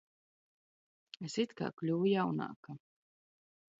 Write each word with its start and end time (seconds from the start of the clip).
Es 1.29 1.37
it 1.43 1.53
k? 1.59 1.69
k?uvu 1.81 2.09
jaun?ka! 2.13 2.79